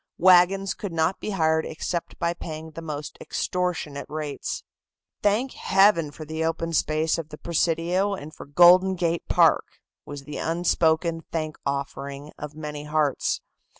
Wagons 0.17 0.73
could 0.73 0.91
not 0.91 1.19
be 1.19 1.29
hired 1.29 1.63
except 1.63 2.17
by 2.17 2.33
paying 2.33 2.71
the 2.71 2.81
most 2.81 3.19
extortionate 3.21 4.07
rates. 4.09 4.63
"Thank 5.21 5.51
Heaven 5.51 6.09
for 6.09 6.25
the 6.25 6.43
open 6.43 6.73
space 6.73 7.19
of 7.19 7.29
the 7.29 7.37
Presidio 7.37 8.15
and 8.15 8.33
for 8.33 8.47
Golden 8.47 8.95
Gate 8.95 9.27
Park!" 9.29 9.77
was 10.03 10.23
the 10.23 10.37
unspoken 10.37 11.21
thank 11.31 11.55
offering 11.67 12.31
of 12.39 12.55
many 12.55 12.85
hearts. 12.85 13.41